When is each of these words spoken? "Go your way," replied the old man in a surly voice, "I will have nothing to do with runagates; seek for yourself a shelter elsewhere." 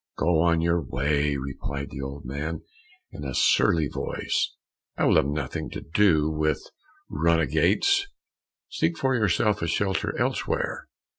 "Go 0.17 0.51
your 0.53 0.81
way," 0.81 1.37
replied 1.37 1.91
the 1.91 2.01
old 2.01 2.25
man 2.25 2.63
in 3.11 3.23
a 3.23 3.35
surly 3.35 3.87
voice, 3.87 4.55
"I 4.97 5.05
will 5.05 5.17
have 5.17 5.27
nothing 5.27 5.69
to 5.73 5.81
do 5.81 6.27
with 6.31 6.63
runagates; 7.07 8.07
seek 8.67 8.97
for 8.97 9.13
yourself 9.13 9.61
a 9.61 9.67
shelter 9.67 10.17
elsewhere." 10.19 10.87